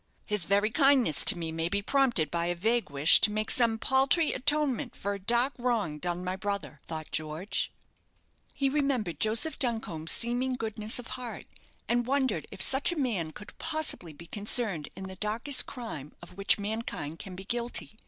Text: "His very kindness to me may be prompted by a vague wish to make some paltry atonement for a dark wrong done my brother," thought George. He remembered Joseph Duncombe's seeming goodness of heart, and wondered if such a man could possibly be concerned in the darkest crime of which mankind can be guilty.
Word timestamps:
"His 0.25 0.45
very 0.45 0.71
kindness 0.71 1.23
to 1.25 1.37
me 1.37 1.51
may 1.51 1.69
be 1.69 1.83
prompted 1.83 2.31
by 2.31 2.47
a 2.47 2.55
vague 2.55 2.89
wish 2.89 3.21
to 3.21 3.29
make 3.31 3.51
some 3.51 3.77
paltry 3.77 4.33
atonement 4.33 4.95
for 4.95 5.13
a 5.13 5.19
dark 5.19 5.53
wrong 5.59 5.99
done 5.99 6.23
my 6.23 6.35
brother," 6.35 6.79
thought 6.87 7.11
George. 7.11 7.71
He 8.55 8.67
remembered 8.67 9.19
Joseph 9.19 9.59
Duncombe's 9.59 10.11
seeming 10.11 10.55
goodness 10.55 10.97
of 10.97 11.09
heart, 11.09 11.45
and 11.87 12.07
wondered 12.07 12.47
if 12.49 12.63
such 12.63 12.91
a 12.91 12.95
man 12.99 13.29
could 13.31 13.55
possibly 13.59 14.11
be 14.11 14.25
concerned 14.25 14.89
in 14.95 15.03
the 15.03 15.17
darkest 15.17 15.67
crime 15.67 16.15
of 16.23 16.33
which 16.35 16.57
mankind 16.57 17.19
can 17.19 17.35
be 17.35 17.43
guilty. 17.43 17.99